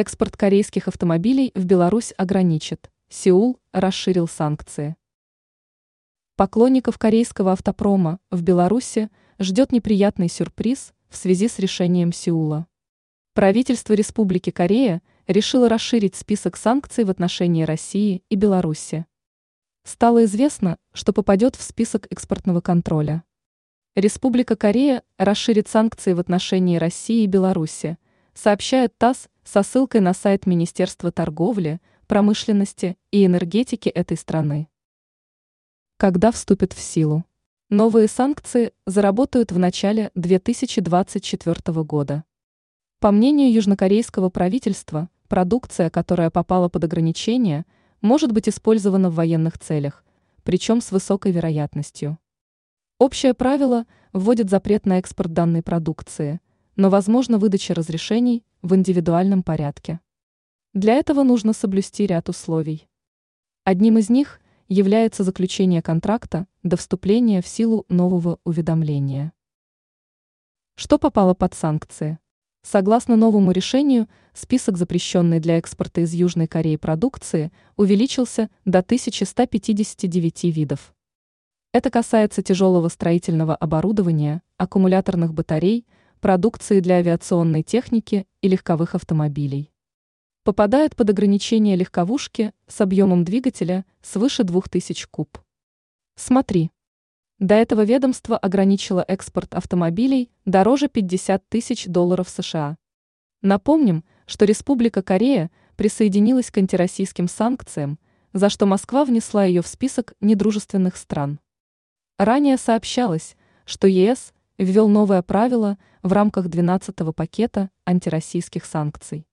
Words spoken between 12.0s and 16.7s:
Сеула. Правительство Республики Корея решило расширить список